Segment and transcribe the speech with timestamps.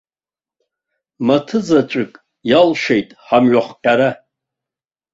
[1.25, 2.13] Маҭы заҵәык
[2.49, 4.09] иалшеит ҳамҩахҟьара.